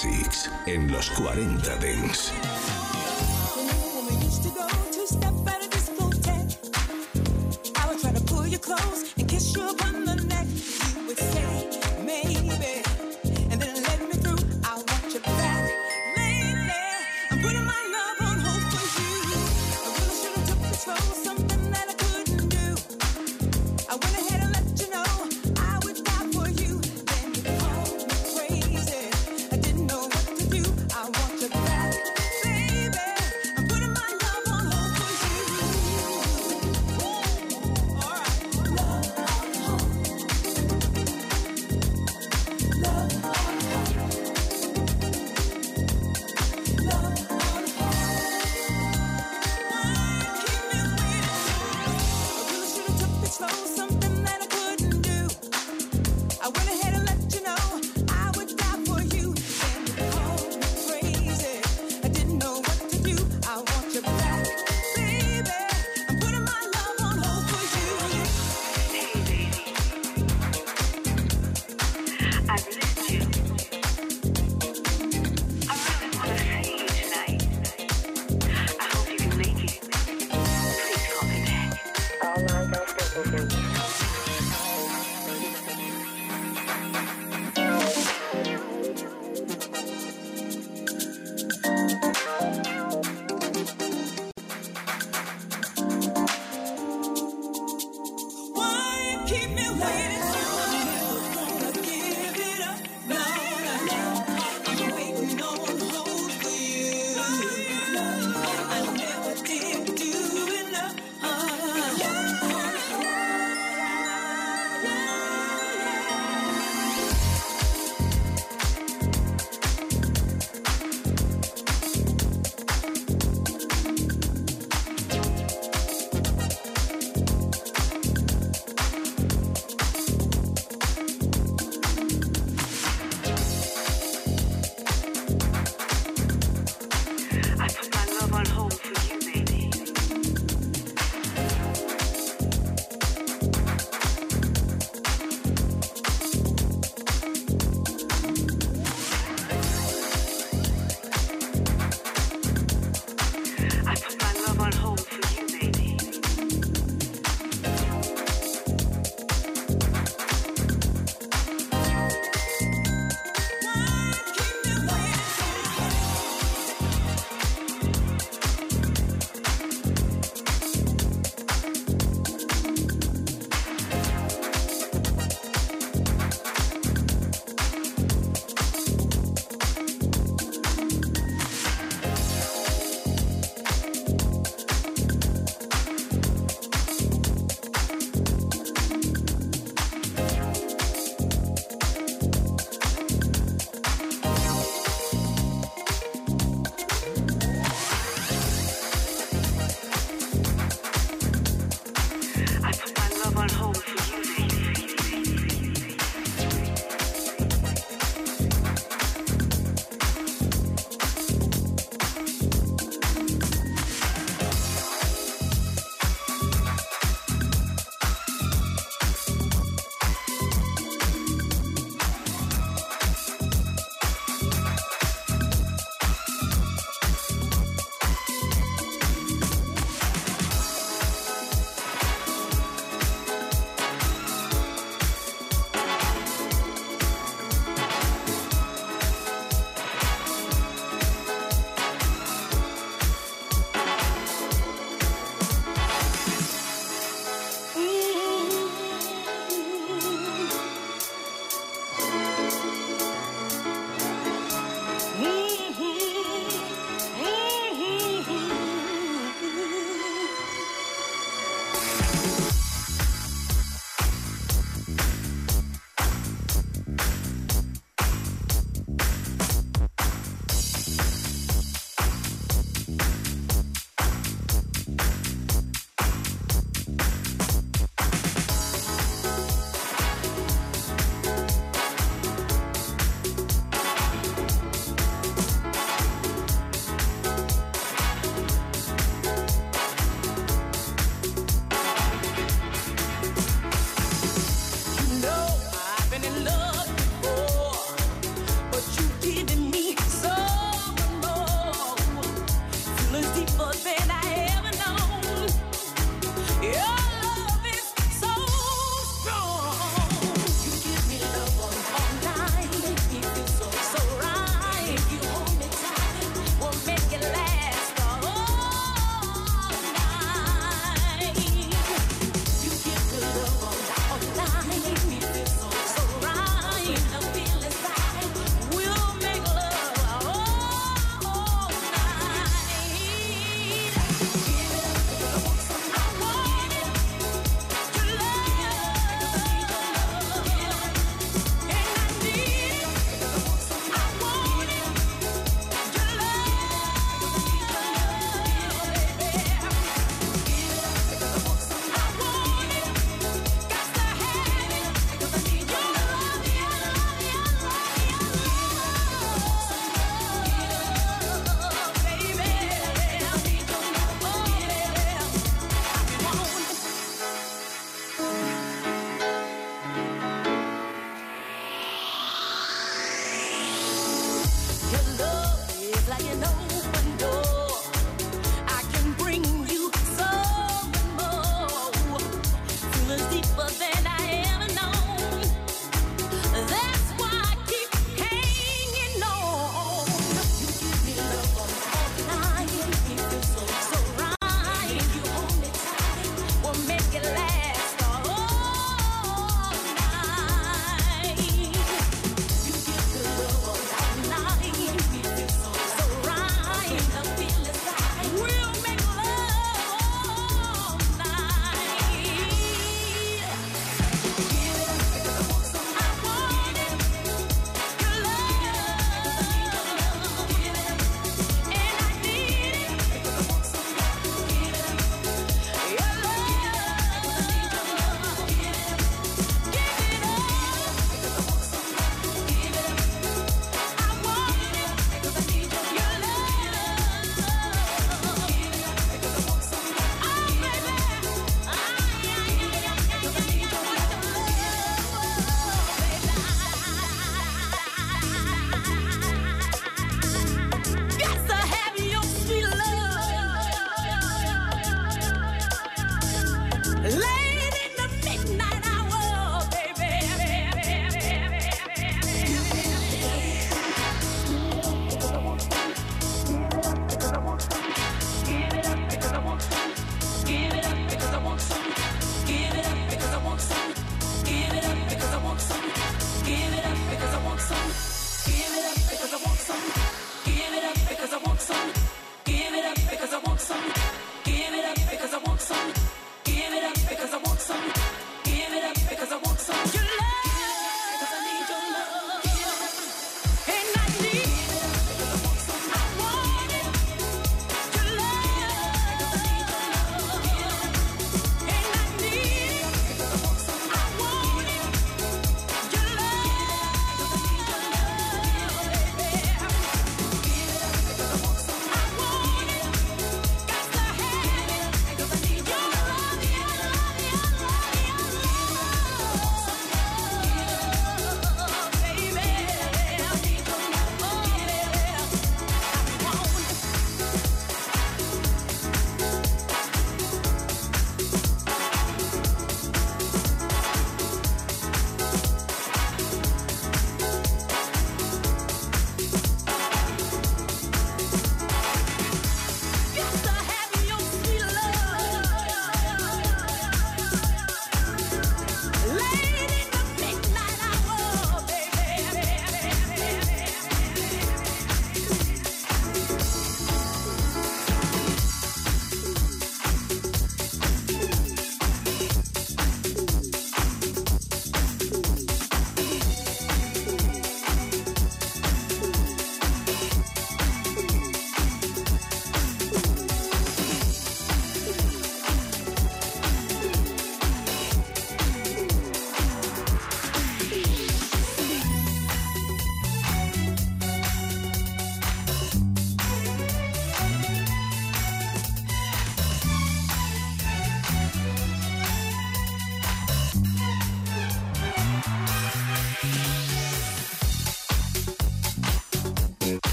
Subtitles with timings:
[0.00, 2.32] Classics en los 40 Dents.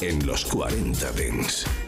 [0.00, 1.85] En los 40 Dents.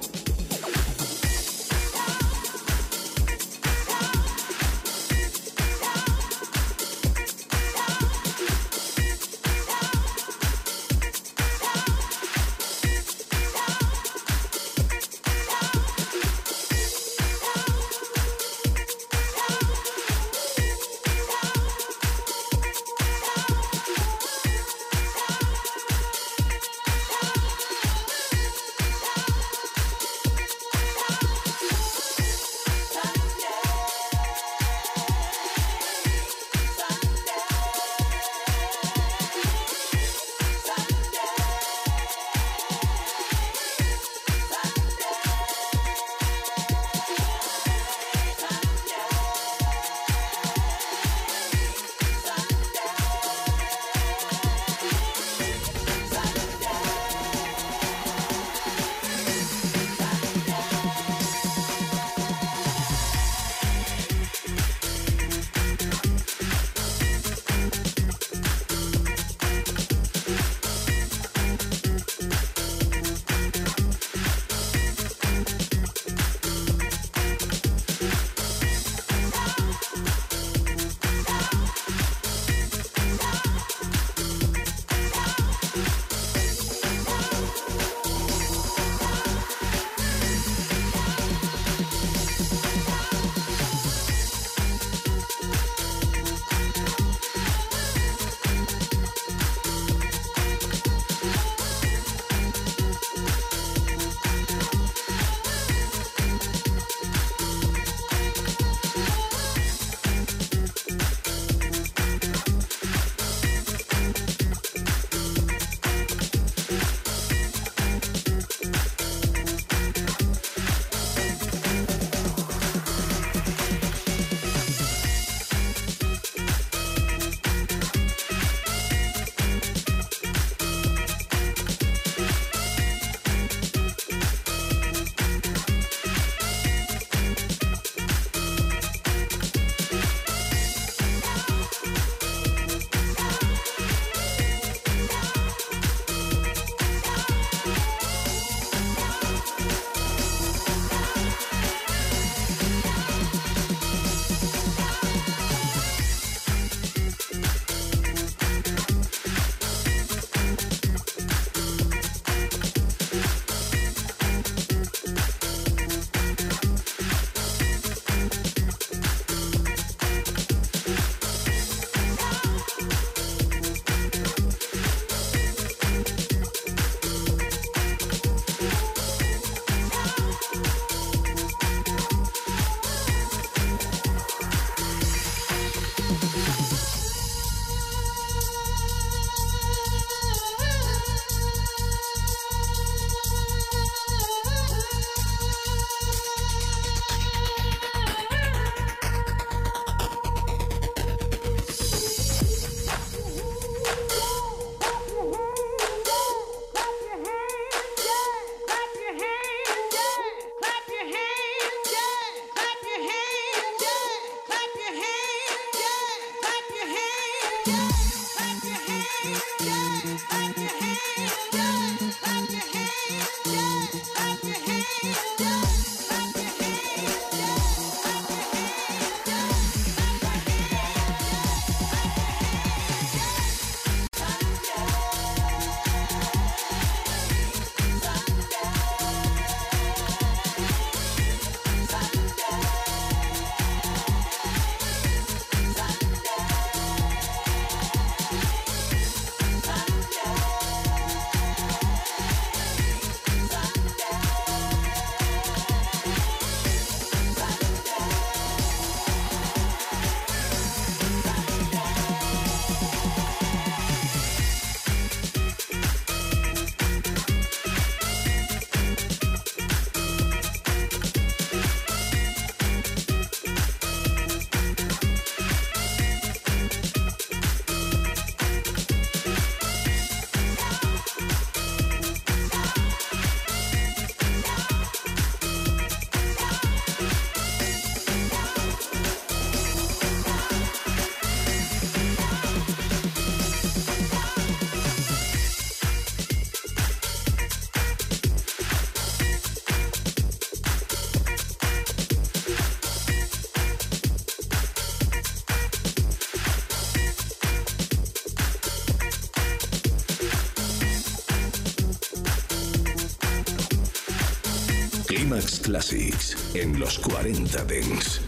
[315.09, 318.27] Climax Classics en los 40 Dents.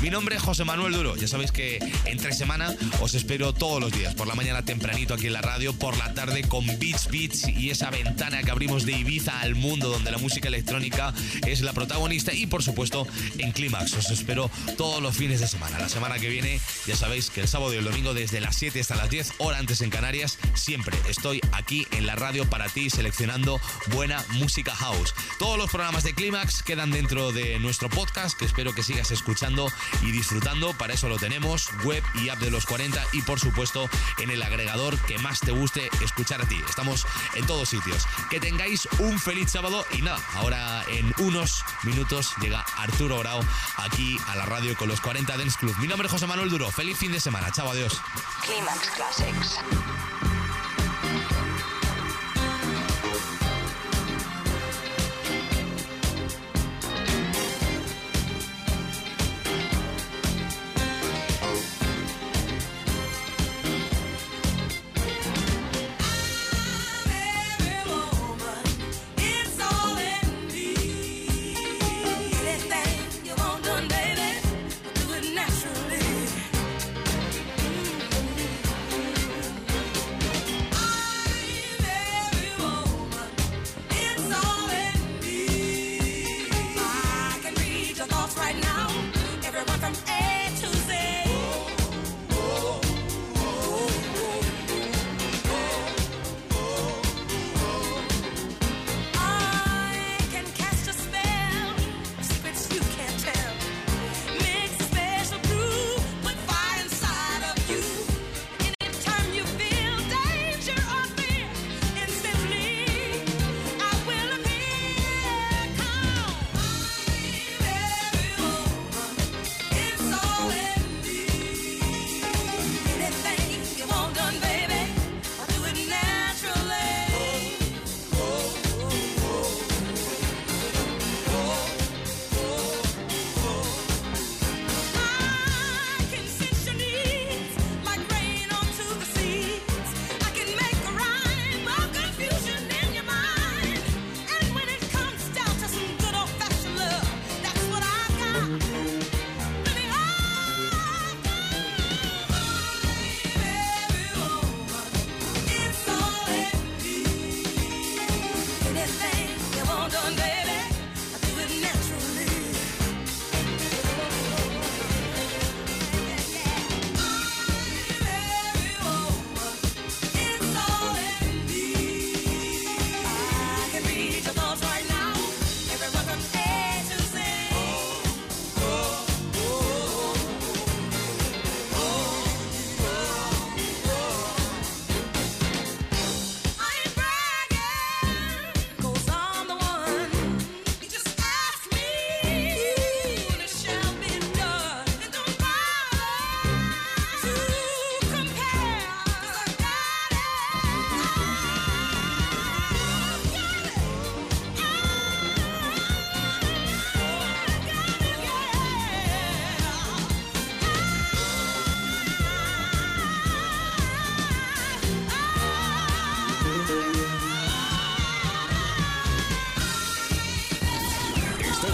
[0.00, 1.14] Mi nombre es José Manuel Duro.
[1.16, 5.26] Ya sabéis que entre semana os espero todos los días, por la mañana tempranito aquí
[5.26, 8.92] en la radio, por la tarde con Beats Beats y esa ventana que abrimos de
[8.92, 11.12] Ibiza al mundo donde la música electrónica
[11.46, 13.92] es la protagonista y por supuesto en Clímax.
[13.92, 15.78] Os espero todos los fines de semana.
[15.78, 18.80] La semana que viene, ya sabéis que el sábado y el domingo desde las 7
[18.80, 22.88] hasta las 10, hora antes en Canarias, siempre estoy aquí en la radio para ti
[22.88, 25.14] seleccionando buena música house.
[25.38, 29.66] Todos los programas de Clímax quedan dentro de nuestro podcast que espero que sigas escuchando
[30.02, 30.72] y disfrutando.
[30.74, 33.88] Para eso lo tenemos, web y app de los 40 y por supuesto
[34.18, 36.60] en el agregador que más te guste escuchar a ti.
[36.68, 38.06] Estamos en todos sitios.
[38.30, 43.40] Que tengáis un feliz sábado y nada, ahora en unos minutos llega Arturo Grau
[43.76, 45.76] aquí a la radio con los 40 Dance Club.
[45.78, 46.70] Mi nombre es José Manuel Duro.
[46.70, 47.50] Feliz fin de semana.
[47.50, 48.00] Chao, adiós.
[48.44, 49.58] Climax Classics.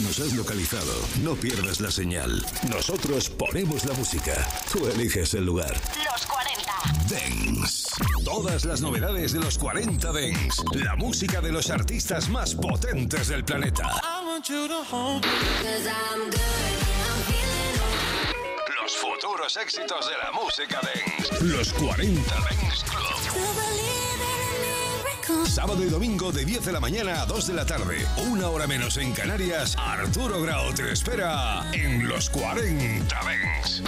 [0.00, 0.92] Que nos has localizado,
[1.22, 2.44] no pierdas la señal.
[2.68, 4.32] Nosotros ponemos la música.
[4.72, 5.74] Tú eliges el lugar.
[6.12, 6.72] Los 40.
[7.08, 7.88] Dance.
[8.24, 10.62] Todas las novedades de los 40 Dance.
[10.74, 13.90] La música de los artistas más potentes del planeta.
[18.80, 21.44] Los futuros éxitos de la música Dance.
[21.44, 23.50] Los 40 Dance Club.
[25.46, 28.06] Sábado y domingo de 10 de la mañana a 2 de la tarde.
[28.28, 29.76] Una hora menos en Canarias.
[30.00, 33.82] Arturo Grau te espera en los 40 Dance.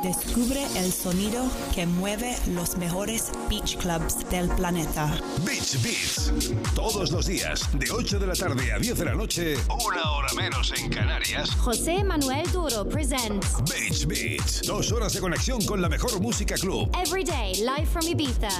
[0.00, 1.44] Descubre el sonido
[1.74, 5.18] que mueve los mejores beach clubs del planeta.
[5.44, 6.32] Beach Beats.
[6.76, 10.32] Todos los días, de 8 de la tarde a 10 de la noche, una hora
[10.34, 11.50] menos en Canarias.
[11.56, 14.62] José Manuel Duro presents Beach Beats.
[14.62, 16.88] Dos horas de conexión con la mejor música club.
[17.04, 18.50] Every Day Live from Ibiza.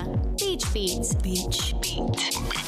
[0.41, 1.15] Beach Beats.
[1.23, 2.11] Beach Beat.
[2.17, 2.66] Beach Beat.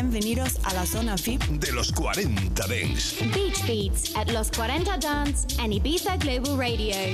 [0.00, 3.16] Bienvenidos a la zona VIP De los 40 Dance.
[3.34, 6.94] Beach Beats at Los 40 Dance and Ibiza Global Radio.